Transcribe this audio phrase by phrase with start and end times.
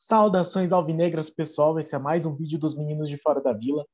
[0.00, 1.78] Saudações alvinegras, pessoal.
[1.78, 3.86] Esse é mais um vídeo dos meninos de fora da vila.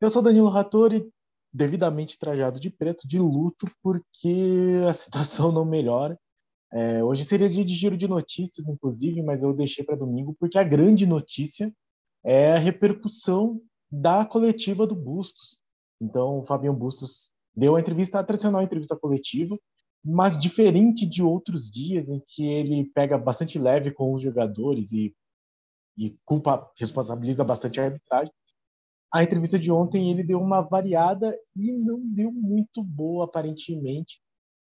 [0.00, 1.06] Eu sou Danilo Rattori,
[1.52, 6.18] devidamente trajado de preto, de luto, porque a situação não melhora.
[6.72, 10.58] É, hoje seria dia de giro de notícias, inclusive, mas eu deixei para domingo, porque
[10.58, 11.70] a grande notícia
[12.24, 13.60] é a repercussão
[13.90, 15.60] da coletiva do Bustos.
[16.00, 19.56] Então, o Fabinho Bustos deu a entrevista, a tradicional entrevista coletiva,
[20.02, 25.14] mas diferente de outros dias em que ele pega bastante leve com os jogadores e
[25.96, 28.32] e culpa, responsabiliza bastante a arbitragem.
[29.12, 34.20] A entrevista de ontem ele deu uma variada e não deu muito boa, aparentemente,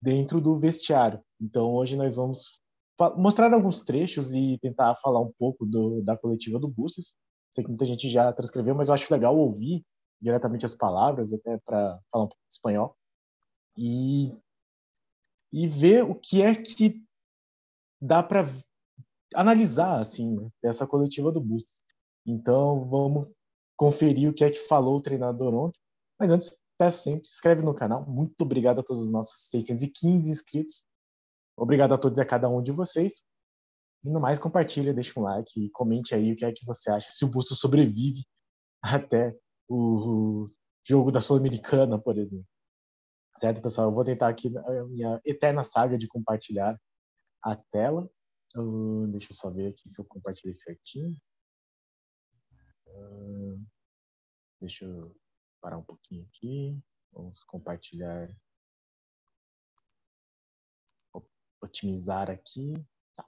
[0.00, 1.22] dentro do vestiário.
[1.40, 2.60] Então hoje nós vamos
[3.16, 7.14] mostrar alguns trechos e tentar falar um pouco do, da coletiva do Busses.
[7.50, 9.84] Sei que muita gente já transcreveu, mas eu acho legal ouvir
[10.20, 12.96] diretamente as palavras, até para falar um pouco de espanhol.
[13.76, 14.32] E,
[15.52, 17.02] e ver o que é que
[18.00, 18.46] dá para
[19.34, 21.82] analisar assim né, coletiva do Bustos.
[22.26, 23.28] Então vamos
[23.76, 25.78] conferir o que é que falou o treinador ontem.
[26.18, 28.08] Mas antes, peço sempre, se inscreve no canal.
[28.08, 30.86] Muito obrigado a todos os nossos 615 inscritos.
[31.56, 33.22] Obrigado a todos e a cada um de vocês.
[34.04, 36.90] E no mais, compartilha, deixa um like e comente aí o que é que você
[36.90, 38.24] acha, se o Busto sobrevive
[38.82, 39.34] até
[39.68, 40.46] o
[40.86, 42.46] jogo da Sul-Americana, por exemplo.
[43.36, 43.88] Certo, pessoal?
[43.88, 46.78] Eu vou tentar aqui a minha eterna saga de compartilhar
[47.42, 48.10] a tela.
[48.56, 51.16] Uh, deixa eu só ver aqui se eu compartilhei certinho.
[52.86, 53.56] Uh,
[54.60, 55.12] deixa eu
[55.60, 56.78] parar um pouquinho aqui.
[57.12, 58.28] Vamos compartilhar.
[61.62, 62.74] Otimizar aqui.
[63.14, 63.26] Tá.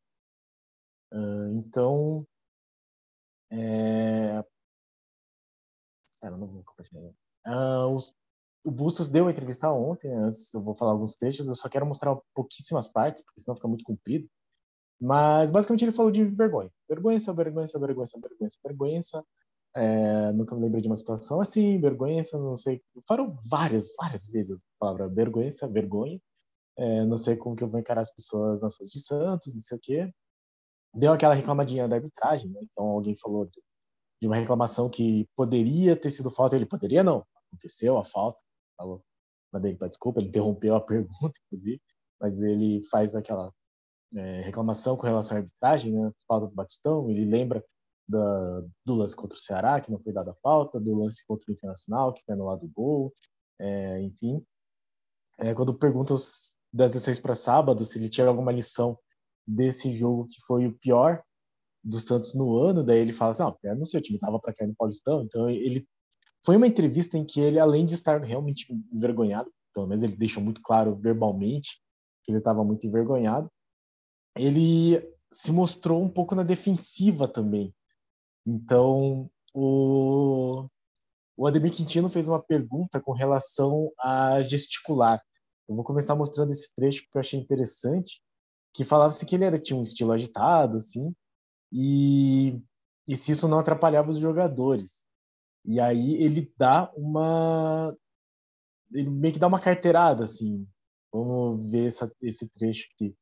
[1.12, 2.26] Uh, então.
[3.50, 4.38] É...
[6.22, 7.14] Eu não vou compartilhar.
[7.90, 8.14] Os...
[8.66, 10.16] O Bustos deu a entrevista ontem, né?
[10.24, 13.68] antes eu vou falar alguns textos, eu só quero mostrar pouquíssimas partes, porque senão fica
[13.68, 14.26] muito comprido.
[15.00, 16.70] Mas basicamente ele falou de vergonha.
[16.88, 19.00] Vergonha, vergonha, vergonha, vergonha, vergonha.
[19.76, 22.80] É, nunca me lembrei de uma situação assim, vergonha, não sei.
[23.08, 26.20] Falaram várias, várias vezes a palavra vergonha, vergonha.
[26.76, 29.60] É, não sei como que eu vou encarar as pessoas nas suas de Santos, não
[29.60, 30.12] sei o quê.
[30.94, 32.60] Deu aquela reclamadinha da arbitragem, né?
[32.62, 37.98] Então alguém falou de uma reclamação que poderia ter sido falta, ele poderia não, aconteceu
[37.98, 38.38] a falta,
[38.76, 39.02] falou,
[39.52, 41.80] mandei para desculpa, ele interrompeu a pergunta, inclusive,
[42.20, 43.52] mas ele faz aquela
[44.16, 46.10] é, reclamação com relação à arbitragem, né?
[46.26, 47.64] Falta do Batistão, ele lembra
[48.08, 51.52] da, do lance contra o Ceará, que não foi dada falta, do lance contra o
[51.52, 53.14] Internacional, que foi lado do gol,
[53.58, 54.44] é, enfim.
[55.38, 56.16] É, quando perguntam
[56.72, 58.98] das lições para sábado, se ele tinha alguma lição
[59.46, 61.22] desse jogo que foi o pior
[61.82, 64.54] do Santos no ano, daí ele fala assim, não, não sei, o time estava para
[64.54, 65.86] cair no Paulistão, então ele
[66.44, 70.42] foi uma entrevista em que ele, além de estar realmente envergonhado, pelo menos ele deixou
[70.42, 71.82] muito claro verbalmente
[72.22, 73.50] que ele estava muito envergonhado,
[74.36, 75.00] ele
[75.30, 77.74] se mostrou um pouco na defensiva também.
[78.46, 80.68] Então, o,
[81.36, 85.22] o Ademir Quintino fez uma pergunta com relação a gesticular.
[85.68, 88.22] Eu vou começar mostrando esse trecho que eu achei interessante,
[88.72, 91.14] que falava-se que ele era, tinha um estilo agitado, assim,
[91.72, 92.60] e,
[93.08, 95.06] e se isso não atrapalhava os jogadores.
[95.64, 97.96] E aí ele dá uma...
[98.92, 100.68] Ele meio que dá uma carteirada, assim.
[101.12, 103.16] Vamos ver essa, esse trecho aqui.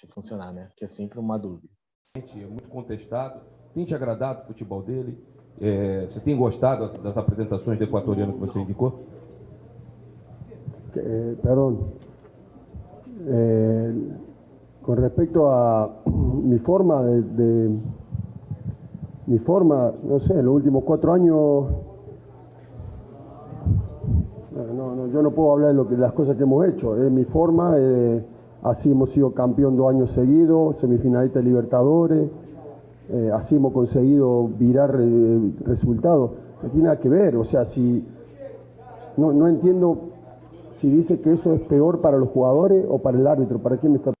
[0.00, 0.68] Se funcionar, né?
[0.76, 1.68] Que é sempre uma dúvida.
[2.14, 3.40] É muito contestado.
[3.74, 5.22] Tem te agradado o futebol dele?
[5.60, 9.04] É, você tem gostado das apresentações do equatoriano que você indicou?
[10.96, 11.92] Eh, perdón.
[13.26, 13.94] Eh,
[14.82, 17.78] con respecto a mi forma de, de,
[19.26, 21.36] mi forma, no sé, los últimos cuatro años,
[24.74, 26.96] no, no, yo no puedo hablar de, lo que, de las cosas que hemos hecho.
[26.96, 27.76] Es mi forma.
[28.62, 32.30] Así hemos sido campeón dos años seguidos, semifinalista de Libertadores,
[33.08, 36.32] eh, así hemos conseguido virar eh, resultados.
[36.62, 38.04] No tiene nada que ver, o sea, si
[39.16, 40.10] no, no entiendo
[40.74, 43.92] si dice que eso es peor para los jugadores o para el árbitro, ¿para quién
[43.92, 44.12] me está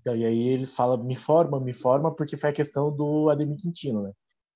[0.00, 3.58] Então, e aí ele fala, me forma, me forma, porque foi a questão do Ademir
[3.58, 4.12] Quintino, né?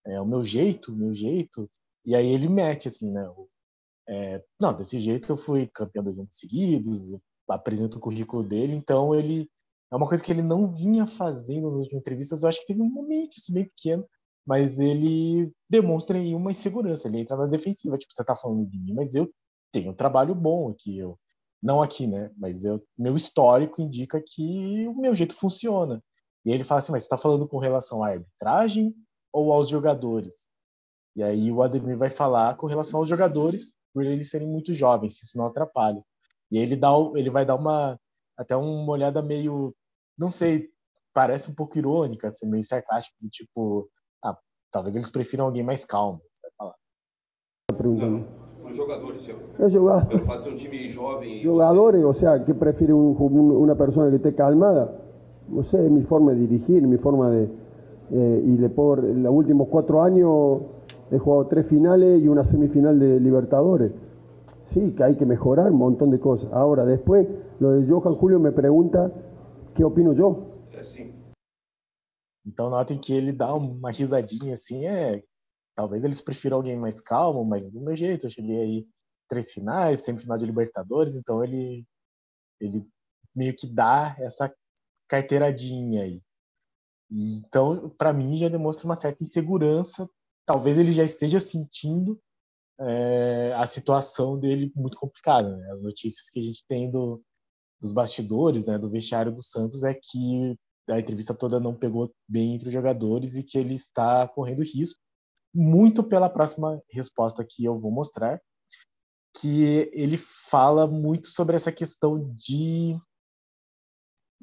[0.06, 1.70] É o meu jeito, o meu jeito.
[2.04, 3.30] E aí ele mete, assim, né?
[4.08, 7.12] É, não, desse jeito eu fui campeão dois anos seguidos,
[7.48, 9.48] apresenta o currículo dele, então ele
[9.92, 12.42] é uma coisa que ele não vinha fazendo nas entrevistas.
[12.42, 14.04] Eu acho que teve um momento assim, bem pequeno,
[14.46, 17.08] mas ele demonstra aí uma insegurança.
[17.08, 19.30] Ele entra na defensiva, tipo, você tá falando de mim, mas eu
[19.72, 21.18] tenho um trabalho bom aqui, eu
[21.62, 22.30] não aqui, né?
[22.36, 26.02] Mas eu, meu histórico indica que o meu jeito funciona.
[26.44, 28.94] E aí ele fala assim, mas você está falando com relação à arbitragem
[29.32, 30.48] ou aos jogadores?
[31.16, 35.16] E aí o Ademir vai falar com relação aos jogadores, por eles serem muito jovens,
[35.16, 36.04] se isso não atrapalha.
[36.54, 37.98] E ele dá, ele vai dar uma
[38.36, 39.74] até uma olhada meio
[40.16, 40.68] não sei,
[41.12, 43.88] parece um pouco irônica, assim, meio sarcástico, tipo,
[44.24, 44.38] ah,
[44.70, 46.20] talvez eles prefiram alguém mais calmo.
[46.40, 46.74] Vai falar.
[47.76, 48.24] Perguntando.
[48.64, 49.36] Os jogadores, seu.
[49.58, 50.06] Es jugar.
[50.06, 51.40] Pelo fato de ser um time jovem.
[51.40, 54.92] e Jugadores, o sea, ¿qué prefiere un- un- una persona que esté calmada?
[55.48, 57.48] No sé, es mi forma de dirigir, mi forma de...
[58.12, 60.60] eh, y puedo, en los últimos cuatro años
[61.10, 63.90] he jugado tres finales y una semifinal de Libertadores.
[64.74, 66.52] Sí, que hay que mejorar un montón de cosas.
[66.52, 67.28] Ahora, después,
[67.60, 69.08] lo de Johan Julio me pregunta
[69.76, 70.66] qué opino yo.
[70.72, 71.14] É assim.
[72.44, 75.22] Então notem que ele dá uma risadinha assim, é.
[75.76, 78.88] Talvez eles prefiram alguém mais calmo, mas do meu jeito, eu cheguei aí
[79.28, 81.86] três finais, semifinal de Libertadores, então ele
[82.60, 82.84] ele
[83.34, 84.52] meio que dá essa
[85.08, 86.20] carteiradinha aí.
[87.10, 90.08] E, Então, para mim, já demonstra uma certa insegurança.
[90.44, 92.20] Talvez ele já esteja sentindo
[92.80, 95.56] é, a situação dele muito complicada.
[95.56, 95.70] Né?
[95.70, 97.22] As notícias que a gente tem do,
[97.80, 100.56] dos bastidores, né, do vestiário do Santos, é que
[100.88, 105.00] a entrevista toda não pegou bem entre os jogadores e que ele está correndo risco,
[105.54, 108.40] muito pela próxima resposta que eu vou mostrar,
[109.40, 112.98] que ele fala muito sobre essa questão de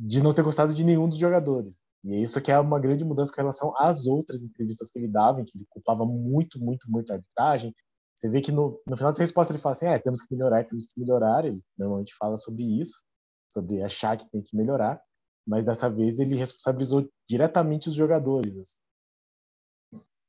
[0.03, 1.79] de não ter gostado de nenhum dos jogadores.
[2.03, 5.07] E é isso que é uma grande mudança com relação às outras entrevistas que ele
[5.07, 7.73] dava, em que ele culpava muito, muito, muito a arbitragem.
[8.21, 10.63] Você vê que no, no final dessa resposta ele fala assim, é, temos que melhorar,
[10.63, 11.43] temos que melhorar.
[11.43, 13.03] Ele normalmente fala sobre isso,
[13.49, 15.01] sobre achar que tem que melhorar
[15.45, 18.55] mas dessa vez ele responsabilizou diretamente os jogadores.
[18.57, 18.79] assim.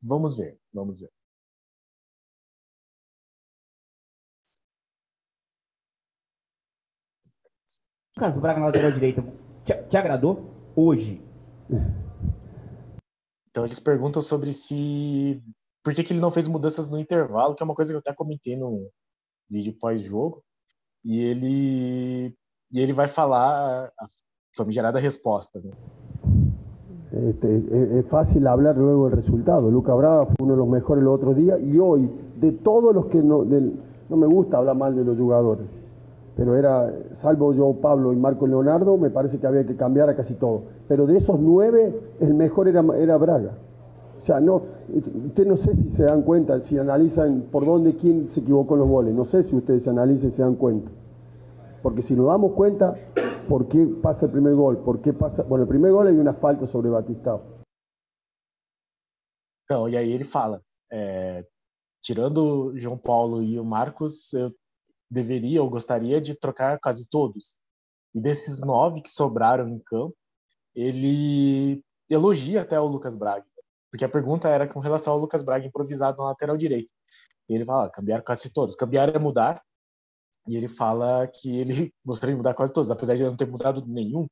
[0.02, 1.10] Vamos ver, vamos ver.
[8.16, 9.22] Carlos Braga na lateral direita,
[9.64, 11.22] te, te agradou hoje?
[13.48, 15.42] Então eles perguntam sobre se
[15.82, 18.00] por que, que ele não fez mudanças no intervalo, que é uma coisa que eu
[18.00, 18.88] até comentei no
[19.50, 20.42] vídeo pós-jogo.
[21.04, 22.36] E ele
[22.72, 24.06] e ele vai falar a
[24.56, 25.60] famigerada resposta.
[25.60, 25.70] Né?
[27.12, 29.70] Este, es, fácil hablar luego del resultado.
[29.70, 33.06] Luca Braga fue uno de los mejores los otros días y hoy, de todos los
[33.06, 35.66] que no, no me gusta hablar mal de los jugadores,
[36.34, 40.16] pero era, salvo yo, Pablo y Marco Leonardo, me parece que había que cambiar a
[40.16, 40.62] casi todo.
[40.88, 43.58] Pero de esos nueve, el mejor era, era Braga.
[44.22, 44.62] O sea, no,
[45.26, 48.80] usted no sé si se dan cuenta, si analizan por dónde, quién se equivocó en
[48.80, 49.14] los goles.
[49.14, 50.92] No sé si ustedes analizan y se dan cuenta.
[51.82, 52.94] Porque si nos damos cuenta,
[53.48, 54.78] ¿por qué pasa el primer gol?
[54.78, 55.42] ¿Por qué pasa?
[55.42, 57.42] Bueno, el primer gol hay una falta sobre Batistao.
[59.64, 61.44] Então, e aí ele fala, é,
[62.00, 64.52] tirando João Paulo e o Marcos, eu
[65.10, 67.58] deveria ou gostaria de trocar quase todos.
[68.14, 70.14] E desses nove que sobraram em campo,
[70.74, 73.46] ele elogia até o Lucas Braga,
[73.92, 76.90] porque a pergunta era com relação ao Lucas Braga improvisado na lateral direita.
[77.46, 78.74] E ele fala, ah, cambiar quase todos.
[78.74, 79.62] Cambiar é mudar,
[80.48, 83.84] e ele fala que ele gostaria de mudar quase todos, apesar de não ter mudado
[83.86, 84.26] nenhum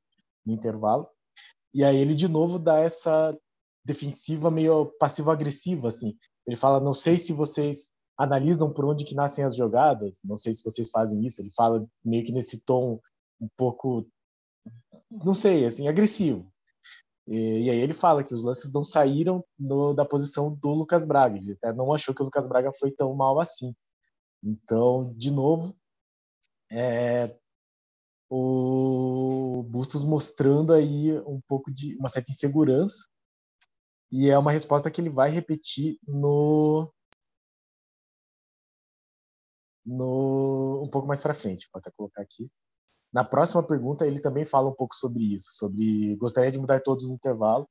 [0.46, 1.06] no intervalo.
[1.74, 3.36] E aí ele de novo dá essa
[3.84, 6.16] defensiva meio passivo-agressiva, assim.
[6.46, 10.54] Ele fala, não sei se vocês analisam por onde que nascem as jogadas, não sei
[10.54, 11.42] se vocês fazem isso.
[11.42, 12.98] Ele fala meio que nesse tom
[13.38, 14.06] um pouco,
[15.10, 16.50] não sei, assim, agressivo.
[17.30, 21.06] E, e aí ele fala que os lances não saíram no- da posição do Lucas
[21.06, 21.38] Braga.
[21.38, 23.72] Ele até não achou que o Lucas Braga foi tão mal assim.
[24.42, 25.76] Então, de novo,
[26.70, 27.36] é,
[28.28, 33.06] o Bustos mostrando aí um pouco de uma certa insegurança
[34.10, 36.92] e é uma resposta que ele vai repetir no
[39.84, 42.50] no um pouco mais para frente, vou até colocar aqui.
[43.12, 47.06] Na próxima pergunta ele também fala um pouco sobre isso, sobre gostaria de mudar todos
[47.06, 47.68] no intervalo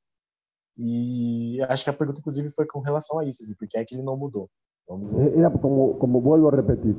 [0.76, 3.94] e acho que a pergunta inclusive foi com relação a isso, assim, porque é que
[3.94, 4.50] ele não mudou.
[4.88, 5.38] Vamos ver.
[5.38, 6.96] Era como, como vuelvo a repetir.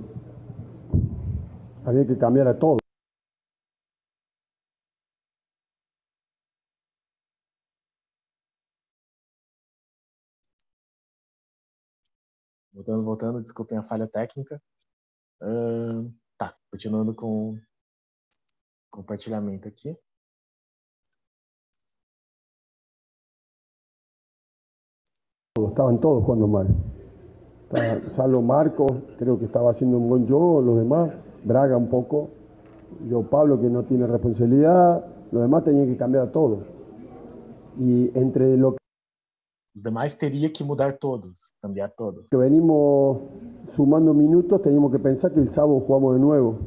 [1.85, 2.77] Había que cambiar todo.
[12.73, 14.61] Voltando, voltando, desculpem a falha técnica.
[15.41, 17.59] Ahn, tá, continuando com
[18.91, 19.97] compartilhamento aqui.
[25.69, 26.67] Estaban todos jugando mal.
[28.15, 31.11] Salvo Marcos, creo que estaba haciendo un buen juego, los demás,
[31.43, 32.29] Braga un poco,
[33.09, 36.65] yo Pablo que no tiene responsabilidad, los demás tenían que cambiar a todos.
[37.79, 38.75] Y entre lo
[39.73, 42.27] Os demais teria que mudar todos, cambiar todos.
[42.29, 43.19] que venimos
[43.73, 46.59] sumando minutos, teníamos que pensar que el sábado jugamos de nuevo.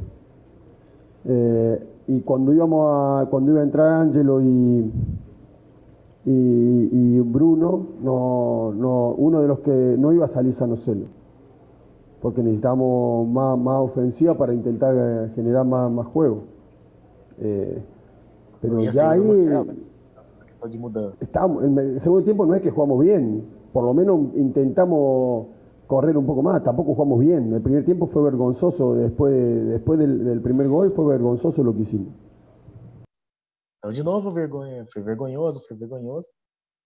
[1.26, 4.90] Eh, y cuando íbamos a, cuando iba a entrar Angelo y,
[6.26, 11.06] y, y Bruno, no, no, uno de los que no iba a salir Sanocelo,
[12.20, 16.42] porque necesitamos más, más ofensiva para intentar eh, generar más, más juego.
[17.38, 17.82] Eh,
[18.60, 19.30] Pero ya ahí
[21.20, 25.46] estamos, en el segundo tiempo no es que jugamos bien, por lo menos intentamos
[25.94, 27.52] correr un poco más, tampoco jugamos bien.
[27.52, 29.32] El primer tiempo fue vergonzoso, después,
[29.68, 32.12] después del, del primer gol fue vergonzoso lo que hicimos.
[33.92, 36.32] De novo, vergonha, foi vergonhoso, foi vergonhoso.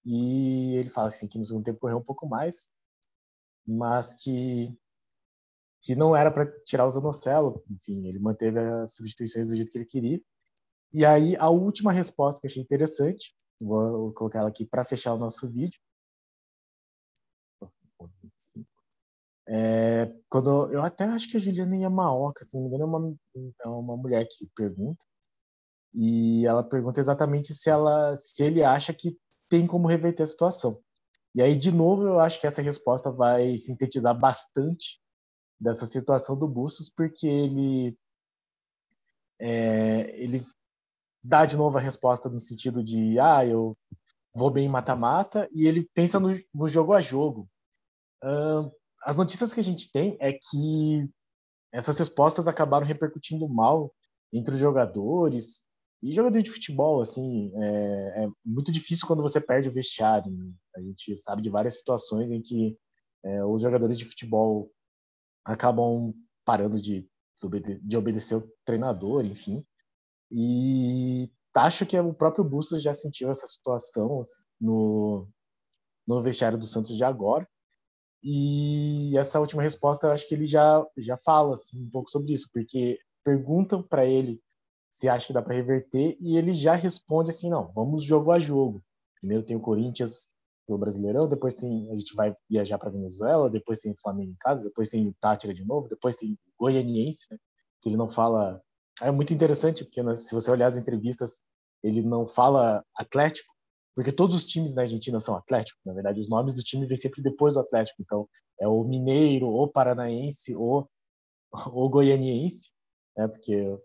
[0.05, 2.71] E ele fala assim que no segundo tempo correu um pouco mais,
[3.67, 4.77] mas que
[5.81, 7.63] que não era para tirar o Zanocelo.
[7.71, 10.21] Enfim, ele manteve as substituições do jeito que ele queria.
[10.93, 15.15] E aí, a última resposta que eu achei interessante, vou colocar ela aqui para fechar
[15.15, 15.81] o nosso vídeo.
[19.51, 23.17] É, quando eu até acho que a Juliana Yamaoka, se não me engano, é uma,
[23.65, 25.05] é uma mulher que pergunta.
[25.95, 29.17] E ela pergunta exatamente se ela se ele acha que
[29.49, 30.79] tem como reverter a situação.
[31.35, 35.01] E aí, de novo, eu acho que essa resposta vai sintetizar bastante
[35.59, 37.97] dessa situação do Bustos, porque ele
[39.41, 40.45] é, ele
[41.23, 43.77] dá de novo a resposta no sentido de ah, eu
[44.35, 47.49] vou bem em mata-mata, e ele pensa no, no jogo a jogo.
[48.23, 48.71] Uh,
[49.09, 51.09] as notícias que a gente tem é que
[51.73, 53.91] essas respostas acabaram repercutindo mal
[54.31, 55.67] entre os jogadores
[56.03, 60.53] e jogador de futebol assim é, é muito difícil quando você perde o vestiário né?
[60.77, 62.77] a gente sabe de várias situações em que
[63.25, 64.71] é, os jogadores de futebol
[65.43, 66.13] acabam
[66.45, 67.09] parando de,
[67.83, 69.65] de obedecer o treinador enfim
[70.31, 74.21] e acho que o próprio Bustos já sentiu essa situação
[74.61, 75.27] no
[76.07, 77.49] no vestiário do Santos de agora
[78.23, 82.33] e essa última resposta, eu acho que ele já, já fala assim, um pouco sobre
[82.33, 84.41] isso, porque perguntam para ele
[84.91, 88.39] se acha que dá para reverter e ele já responde assim: não, vamos jogo a
[88.39, 88.83] jogo.
[89.21, 90.35] Primeiro tem o Corinthians
[90.69, 94.37] no Brasileirão, depois tem a gente vai viajar para Venezuela, depois tem o Flamengo em
[94.39, 97.39] casa, depois tem o Tátira de novo, depois tem o Goianiense, né,
[97.81, 98.61] que ele não fala.
[99.01, 101.43] É muito interessante, porque né, se você olhar as entrevistas,
[101.83, 103.55] ele não fala Atlético,
[103.99, 106.97] porque todos os times da Argentina são Atlético, na verdade, os nomes do time vêm
[106.97, 108.29] sempre depois do Atlético, então
[108.61, 110.89] é o Mineiro, o Paranaense, ou
[111.91, 112.71] Goianiense,
[113.17, 113.83] né, porque o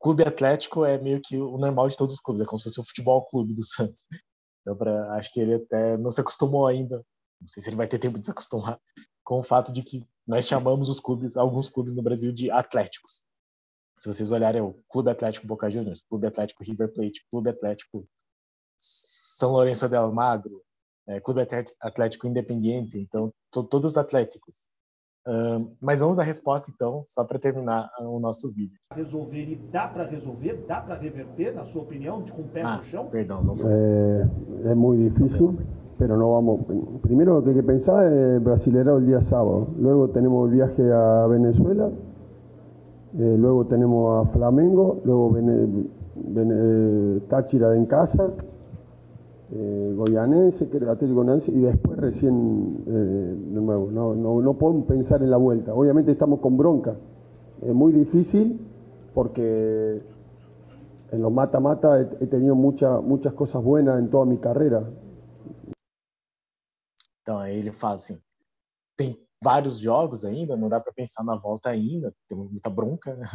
[0.00, 2.80] Clube Atlético é meio que o normal de todos os clubes, é como se fosse
[2.80, 4.06] o futebol clube do Santos.
[4.62, 6.96] Então, pra, acho que ele até não se acostumou ainda,
[7.40, 8.76] não sei se ele vai ter tempo de se acostumar
[9.22, 13.24] com o fato de que nós chamamos os clubes, alguns clubes no Brasil, de Atléticos.
[13.96, 18.04] Se vocês olharem, é o Clube Atlético Boca Juniors, Clube Atlético River Plate, Clube Atlético
[18.78, 20.62] são Lourenço del Magro,
[21.06, 21.42] é, Clube
[21.80, 24.68] Atlético Independiente, então todos atléticos.
[25.26, 28.78] Uh, mas vamos à resposta então, só para terminar o nosso vídeo.
[28.94, 32.76] Resolver e dá para resolver, dá para reverter, na sua opinião, com o pé ah,
[32.78, 33.06] no chão?
[33.08, 33.70] Perdão, não foi.
[33.70, 34.26] Eh,
[34.70, 35.58] es muy difícil,
[35.98, 36.60] pero no vamos.
[37.02, 39.68] Primero lo que hay que pensar es Brasileirao el día sábado.
[39.76, 41.90] Luego tenemos el viaje a Venezuela.
[43.18, 45.00] eh, luego tenemos a Flamengo.
[45.04, 48.30] Luego Vene- Vene- Táchira en casa.
[49.50, 52.90] Eh, Goyanense, que era Atlético Goyanense, y después recién eh,
[53.54, 53.90] de nuevo.
[53.90, 55.74] No, no, no podemos pensar en la vuelta.
[55.74, 56.96] Obviamente estamos con bronca.
[57.62, 58.60] Es muy difícil
[59.14, 60.00] porque
[61.10, 64.84] en los mata-mata he, he tenido mucha- muchas cosas buenas en toda mi carrera.
[67.22, 68.18] Então aí ele fala assim:
[68.96, 73.26] tem vários jogos ainda, não dá para pensar na volta ainda, temos muita bronca, né?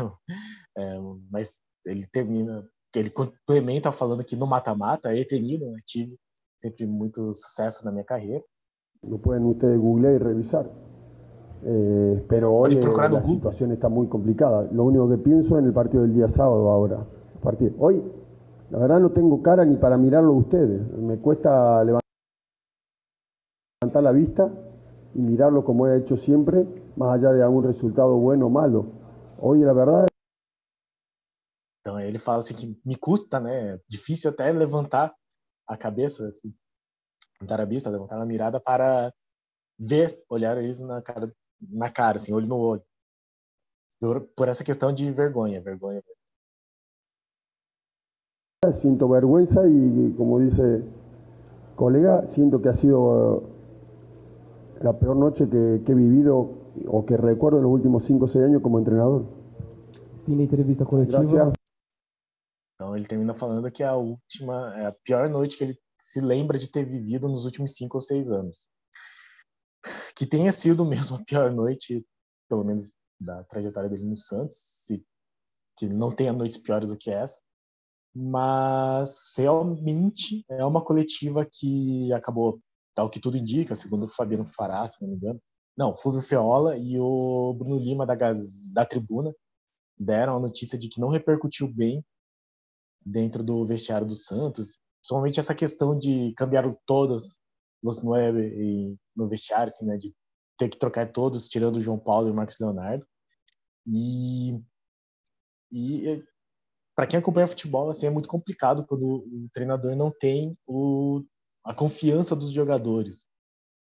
[0.77, 0.99] É,
[1.31, 2.67] mas ele termina,
[2.99, 6.17] ele complementa falando que no mata-mata, he tenido, né, tive
[6.57, 8.43] sempre muito sucesso na minha carreira.
[9.03, 10.69] Lo pueden ustedes googlear y revisar.
[11.65, 12.81] Eh, pero hoy eh,
[13.11, 14.67] la situación está muy complicada.
[14.71, 17.05] Lo único que pienso en el partido del día sábado ahora.
[17.77, 18.01] Hoy,
[18.69, 20.81] la verdad, no tengo cara ni para mirarlo a ustedes.
[20.97, 22.01] Me cuesta levantar
[24.03, 24.49] la vista
[25.13, 28.85] y mirarlo como he hecho siempre, más allá de algún resultado bueno o malo.
[29.41, 30.07] Hoy, la verdad,
[32.13, 33.73] ele fala assim que me custa, né?
[33.73, 35.13] É difícil até levantar
[35.67, 36.53] a cabeça, assim,
[37.41, 39.11] levantar a vista, levantar a mirada para
[39.79, 42.83] ver, olhar eles na cara, na cara, assim, olho no olho.
[43.99, 46.03] Por, por essa questão de vergonha, vergonha.
[48.73, 50.83] siento vergüenza y, como dice
[51.75, 53.43] colega, siento que ha sido
[54.79, 56.49] eh, la peor noche que, que he vivido
[56.87, 59.25] o que recuerdo en los últimos 5 o 6 años como entrenador.
[60.27, 61.19] Da entrevista coletiva.
[61.19, 61.62] Gracias.
[62.75, 66.19] Então ele termina falando que é a última, é a pior noite que ele se
[66.19, 68.67] lembra de ter vivido nos últimos cinco ou seis anos.
[70.15, 72.05] Que tenha sido mesmo a pior noite,
[72.49, 75.05] pelo menos da trajetória dele no Santos, se,
[75.77, 77.41] que não tenha noites piores do que essa.
[78.15, 82.59] Mas realmente é uma coletiva que acabou,
[82.93, 85.41] tal que tudo indica, segundo o Fabiano Fará, se não me engano.
[85.75, 89.33] Não, o Fulvio Feola e o Bruno Lima da, Gaz- da Tribuna
[89.97, 92.05] deram a notícia de que não repercutiu bem
[93.05, 97.39] dentro do vestiário do Santos, principalmente essa questão de cambiar todos
[97.83, 100.13] os nueve no vestiário, assim, né, de
[100.57, 103.05] ter que trocar todos, tirando o João Paulo e o Marcos Leonardo.
[103.85, 104.57] E,
[105.71, 106.23] e
[106.95, 111.23] para quem acompanha futebol, assim, é muito complicado quando o treinador não tem o,
[111.65, 113.27] a confiança dos jogadores.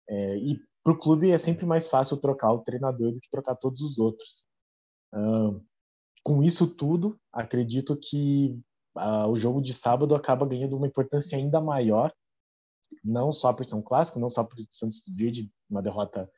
[0.08, 3.56] É, e para o clube é sempre mais fácil trocar o treinador do que trocar
[3.56, 4.46] todos os outros.
[5.12, 5.62] Uh,
[6.22, 8.58] com isso tudo, acredito que
[8.95, 12.12] o jogo de sábado acaba ganhando uma importância ainda maior,
[13.04, 16.30] não só por ser um clássico, não só por Santos vir de uma derrota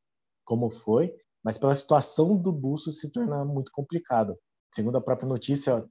[0.45, 4.37] como foi, mas pela situação do Busto se torna muito complicado.
[4.75, 5.85] Segundo a própria notícia,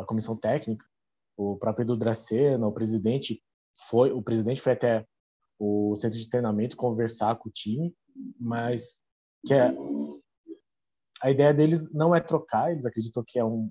[0.00, 0.84] a comissão técnica,
[1.36, 3.42] o próprio Edu Dracena, o presidente
[3.88, 5.06] foi, o presidente foi até
[5.58, 7.94] o centro de treinamento conversar com o time,
[8.38, 9.02] mas
[9.46, 9.72] que é,
[11.22, 13.70] a ideia deles não é trocar, eles acreditam que é, um,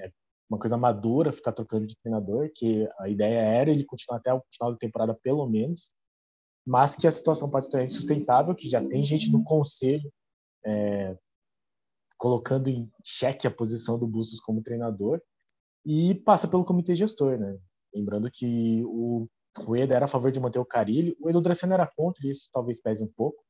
[0.00, 0.10] é
[0.48, 4.42] uma coisa madura ficar trocando de treinador, que a ideia era ele continuar até o
[4.50, 5.92] final da temporada pelo menos,
[6.66, 10.10] mas que a situação pode tornar insustentável, que já tem gente no conselho
[10.64, 11.16] é,
[12.16, 15.20] colocando em xeque a posição do Bustos como treinador
[15.84, 17.58] e passa pelo comitê gestor, né?
[17.94, 21.90] Lembrando que o Rueda era a favor de manter o Carilho, o Edu Dracena era
[21.96, 23.42] contra, e isso talvez pese um pouco,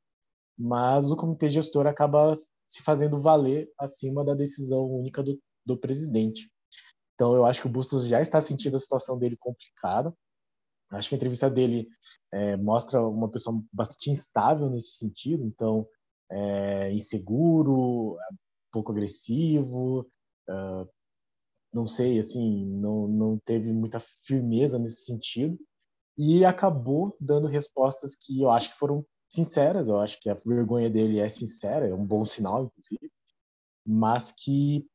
[0.56, 6.50] mas o comitê gestor acaba se fazendo valer acima da decisão única do, do presidente.
[7.18, 10.14] Então eu acho que o Bustos já está sentindo a situação dele complicada,
[10.90, 11.88] Acho que a entrevista dele
[12.32, 15.86] é, mostra uma pessoa bastante instável nesse sentido, então
[16.30, 18.16] é, inseguro,
[18.72, 20.00] pouco agressivo,
[20.48, 20.88] uh,
[21.72, 25.58] não sei, assim, não, não teve muita firmeza nesse sentido.
[26.16, 30.88] E acabou dando respostas que eu acho que foram sinceras, eu acho que a vergonha
[30.88, 33.12] dele é sincera, é um bom sinal, inclusive,
[33.86, 34.86] mas que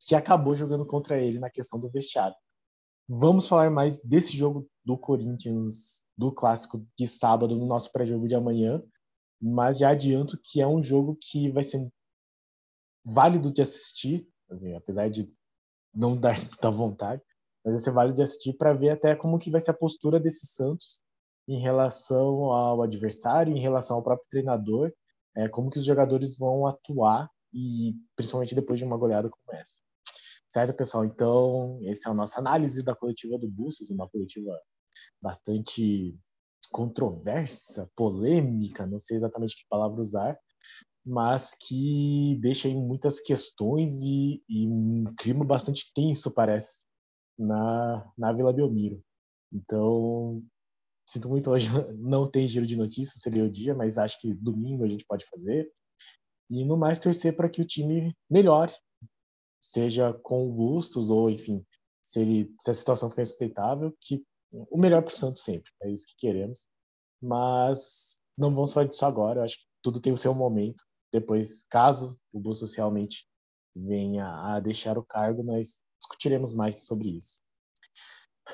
[0.00, 2.36] que acabou jogando contra ele na questão do vestiário.
[3.08, 8.34] Vamos falar mais desse jogo do Corinthians, do clássico de sábado, no nosso pré-jogo de
[8.34, 8.82] amanhã.
[9.40, 11.88] Mas já adianto que é um jogo que vai ser
[13.04, 15.32] válido de assistir, assim, apesar de
[15.94, 17.22] não dar muita vontade,
[17.64, 20.18] mas vai ser válido de assistir para ver até como que vai ser a postura
[20.18, 21.02] desse Santos
[21.48, 24.92] em relação ao adversário, em relação ao próprio treinador,
[25.36, 29.85] é, como que os jogadores vão atuar e principalmente depois de uma goleada como essa.
[30.56, 31.04] Certo, pessoal?
[31.04, 34.58] Então, essa é a nossa análise da coletiva do Bustos, uma coletiva
[35.20, 36.18] bastante
[36.72, 40.34] controversa, polêmica, não sei exatamente que palavra usar,
[41.04, 46.86] mas que deixa aí muitas questões e, e um clima bastante tenso, parece,
[47.38, 49.04] na, na Vila Belmiro.
[49.52, 50.42] Então,
[51.06, 51.68] sinto muito hoje,
[52.00, 55.26] não tem giro de notícias, seria o dia, mas acho que domingo a gente pode
[55.26, 55.70] fazer.
[56.48, 58.72] E no mais, torcer para que o time melhore,
[59.66, 61.64] seja com o Bustos ou, enfim,
[62.02, 65.90] se, ele, se a situação ficar insustentável, que o melhor para o Santos sempre, é
[65.90, 66.66] isso que queremos.
[67.20, 70.84] Mas não vamos falar disso agora, eu acho que tudo tem o seu momento.
[71.12, 73.26] Depois, caso o Bustos realmente
[73.74, 77.40] venha a deixar o cargo, nós discutiremos mais sobre isso.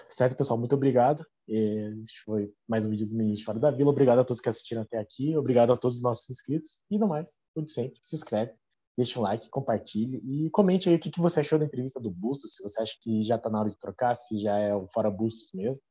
[0.08, 0.58] Certo, pessoal?
[0.58, 1.26] Muito obrigado.
[1.46, 3.90] Este foi mais um vídeo dos Meninos Fora da Vila.
[3.90, 5.36] Obrigado a todos que assistiram até aqui.
[5.36, 6.82] Obrigado a todos os nossos inscritos.
[6.90, 8.54] E no mais, tudo sempre, se inscreve
[8.96, 12.10] deixe um like, compartilhe e comente aí o que, que você achou da entrevista do
[12.10, 14.86] Bustos, se você acha que já está na hora de trocar, se já é o
[14.88, 15.82] fora Bustos mesmo.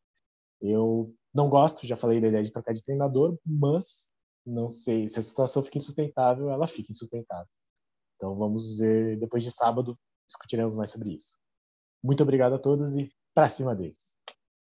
[0.62, 4.12] Eu não gosto, já falei da ideia de trocar de treinador, mas
[4.46, 7.50] não sei, se a situação fica insustentável, ela fica insustentável.
[8.16, 11.38] Então vamos ver, depois de sábado, discutiremos mais sobre isso.
[12.04, 14.18] Muito obrigado a todos e para cima deles.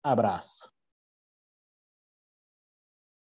[0.03, 0.72] Abraço.